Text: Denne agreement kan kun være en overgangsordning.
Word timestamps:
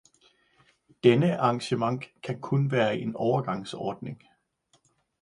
Denne 1.03 1.39
agreement 1.39 2.05
kan 2.23 2.39
kun 2.41 2.71
være 2.71 2.97
en 2.97 3.15
overgangsordning. 3.15 4.23